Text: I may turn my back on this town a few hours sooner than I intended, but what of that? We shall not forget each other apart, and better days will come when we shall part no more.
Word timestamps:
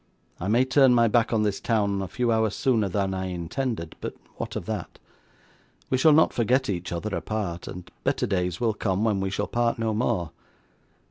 I 0.39 0.47
may 0.47 0.65
turn 0.65 0.95
my 0.95 1.07
back 1.07 1.31
on 1.31 1.43
this 1.43 1.59
town 1.59 2.01
a 2.01 2.07
few 2.07 2.31
hours 2.31 2.55
sooner 2.55 2.89
than 2.89 3.13
I 3.13 3.27
intended, 3.27 3.95
but 4.01 4.15
what 4.37 4.55
of 4.55 4.65
that? 4.65 4.97
We 5.91 5.97
shall 5.99 6.11
not 6.11 6.33
forget 6.33 6.71
each 6.71 6.91
other 6.91 7.15
apart, 7.15 7.67
and 7.67 7.87
better 8.03 8.25
days 8.25 8.59
will 8.59 8.73
come 8.73 9.03
when 9.03 9.19
we 9.19 9.29
shall 9.29 9.45
part 9.45 9.77
no 9.77 9.93
more. 9.93 10.31